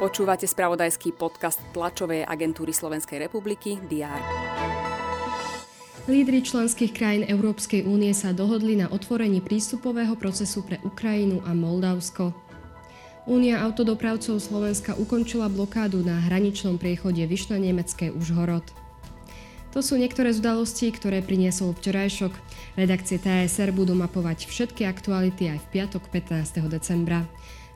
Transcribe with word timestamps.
Počúvate 0.00 0.48
spravodajský 0.48 1.12
podcast 1.12 1.60
tlačovej 1.76 2.24
agentúry 2.24 2.72
Slovenskej 2.72 3.20
republiky 3.28 3.76
DR. 3.84 4.16
Lídry 6.08 6.40
členských 6.40 6.96
krajín 6.96 7.28
Európskej 7.28 7.84
únie 7.84 8.16
sa 8.16 8.32
dohodli 8.32 8.80
na 8.80 8.88
otvorení 8.88 9.44
prístupového 9.44 10.16
procesu 10.16 10.64
pre 10.64 10.80
Ukrajinu 10.88 11.44
a 11.44 11.52
Moldavsko. 11.52 12.32
Únia 13.28 13.60
autodopravcov 13.60 14.40
Slovenska 14.40 14.96
ukončila 14.96 15.52
blokádu 15.52 16.00
na 16.00 16.16
hraničnom 16.26 16.80
priechode 16.80 17.20
Vyšna-Nemecké 17.28 18.08
Užhorod. 18.10 18.64
To 19.70 19.78
sú 19.78 19.94
niektoré 19.94 20.34
z 20.34 20.42
udalostí, 20.42 20.90
ktoré 20.90 21.22
priniesol 21.22 21.78
včerajšok. 21.78 22.34
Redakcie 22.74 23.22
TSR 23.22 23.70
budú 23.70 23.94
mapovať 23.94 24.50
všetky 24.50 24.82
aktuality 24.82 25.46
aj 25.46 25.62
v 25.62 25.66
piatok 25.78 26.10
15. 26.10 26.66
decembra. 26.66 27.22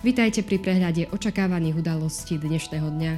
Vitajte 0.02 0.42
pri 0.42 0.58
prehľade 0.58 1.08
očakávaných 1.14 1.78
udalostí 1.78 2.34
dnešného 2.34 2.88
dňa. 2.90 3.12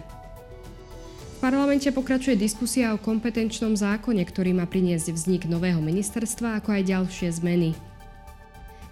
V 1.37 1.39
parlamente 1.41 1.89
pokračuje 1.89 2.37
diskusia 2.37 2.93
o 2.93 3.01
kompetenčnom 3.01 3.77
zákone, 3.81 4.21
ktorý 4.29 4.53
má 4.53 4.69
priniesť 4.69 5.09
vznik 5.09 5.49
nového 5.49 5.81
ministerstva, 5.81 6.61
ako 6.61 6.77
aj 6.77 6.83
ďalšie 6.85 7.29
zmeny. 7.33 7.73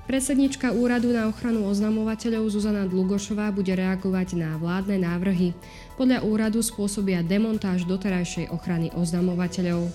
Predsednička 0.04 0.76
úradu 0.76 1.16
na 1.16 1.32
ochranu 1.32 1.64
oznamovateľov 1.64 2.52
Zuzana 2.52 2.84
Dlugošová 2.84 3.48
bude 3.48 3.72
reagovať 3.72 4.36
na 4.36 4.60
vládne 4.60 5.00
návrhy. 5.00 5.56
Podľa 5.96 6.20
úradu 6.28 6.60
spôsobia 6.60 7.24
demontáž 7.24 7.88
doterajšej 7.88 8.52
ochrany 8.52 8.92
oznamovateľov. 8.92 9.88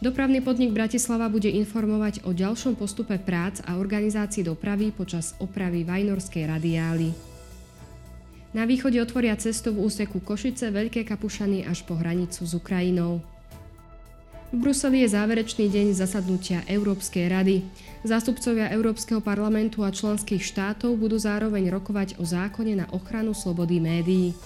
Dopravný 0.00 0.40
podnik 0.40 0.72
Bratislava 0.72 1.28
bude 1.28 1.52
informovať 1.52 2.24
o 2.24 2.32
ďalšom 2.32 2.80
postupe 2.80 3.20
prác 3.20 3.60
a 3.68 3.76
organizácii 3.76 4.44
dopravy 4.44 4.88
počas 4.88 5.36
opravy 5.36 5.84
Vajnorskej 5.84 6.48
radiály. 6.48 7.12
Na 8.56 8.64
východe 8.64 8.96
otvoria 9.04 9.36
cestu 9.36 9.76
v 9.76 9.84
úseku 9.84 10.24
Košice, 10.24 10.72
Veľké 10.72 11.04
Kapušany 11.04 11.68
až 11.68 11.84
po 11.84 11.92
hranicu 11.92 12.40
s 12.40 12.56
Ukrajinou. 12.56 13.20
V 14.54 14.62
Bruseli 14.62 15.02
je 15.02 15.10
záverečný 15.10 15.66
deň 15.66 15.98
zasadnutia 15.98 16.62
Európskej 16.70 17.26
rady. 17.26 17.66
Zástupcovia 18.06 18.70
Európskeho 18.70 19.18
parlamentu 19.18 19.82
a 19.82 19.90
členských 19.90 20.38
štátov 20.38 20.94
budú 20.94 21.18
zároveň 21.18 21.66
rokovať 21.66 22.22
o 22.22 22.24
zákone 22.24 22.78
na 22.78 22.86
ochranu 22.94 23.34
slobody 23.34 23.82
médií. 23.82 24.38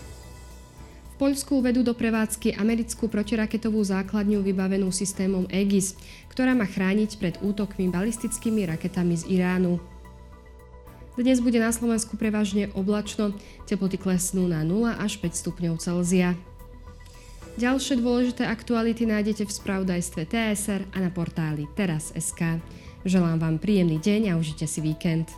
Poľsku 1.21 1.61
vedú 1.61 1.85
do 1.85 1.93
prevádzky 1.93 2.57
americkú 2.57 3.13
protiraketovú 3.13 3.77
základňu 3.85 4.41
vybavenú 4.41 4.89
systémom 4.89 5.45
Aegis, 5.53 5.93
ktorá 6.33 6.57
má 6.57 6.65
chrániť 6.65 7.21
pred 7.21 7.37
útokmi 7.45 7.93
balistickými 7.93 8.65
raketami 8.73 9.21
z 9.21 9.29
Iránu. 9.29 9.77
Dnes 11.21 11.45
bude 11.45 11.61
na 11.61 11.77
Slovensku 11.77 12.17
prevažne 12.17 12.73
oblačno, 12.73 13.37
teploty 13.69 14.01
klesnú 14.01 14.49
na 14.49 14.65
0 14.65 14.97
až 14.97 15.21
5 15.21 15.45
stupňov 15.45 15.77
Celzia. 15.77 16.41
Ďalšie 17.59 17.99
dôležité 17.99 18.47
aktuality 18.47 19.09
nájdete 19.09 19.49
v 19.49 19.53
spravodajstve 19.53 20.29
TSR 20.29 20.87
a 20.95 20.99
na 21.03 21.11
portáli 21.11 21.67
teraz.sk. 21.75 22.63
Želám 23.03 23.41
vám 23.41 23.57
príjemný 23.59 23.99
deň 23.99 24.31
a 24.31 24.39
užite 24.39 24.69
si 24.69 24.85
víkend. 24.85 25.33